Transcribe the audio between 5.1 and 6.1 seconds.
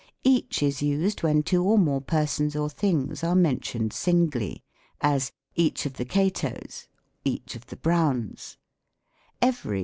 ^' each of the